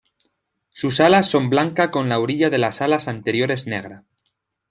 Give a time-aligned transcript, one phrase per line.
[0.71, 4.03] Sus alas son blanca con la orilla de las alas anteriores negra.